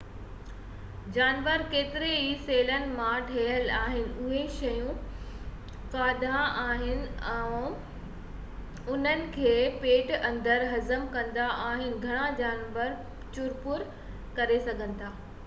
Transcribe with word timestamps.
جانور 1.15 1.63
ڪيترن 1.73 2.11
ئي 2.19 2.29
سيلن 2.45 2.85
مان 2.99 3.25
ٺهيل 3.27 3.67
آهن 3.79 4.07
اهي 4.29 4.39
شيون 4.55 5.03
کائيندا 5.95 6.39
آهن 6.63 7.03
۽ 7.31 7.59
انهن 8.95 9.21
کي 9.37 9.51
پيٽ 9.85 10.13
اندر 10.31 10.65
هضم 10.73 11.03
ڪندا 11.17 11.51
آهن 11.67 11.93
گهڻا 12.07 12.25
جانور 12.41 12.97
چُرپُر 13.37 13.85
ڪري 14.41 14.59
سگھن 14.71 14.97
ٿا 15.03 15.13